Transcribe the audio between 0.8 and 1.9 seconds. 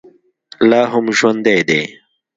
هم ژوندی دی.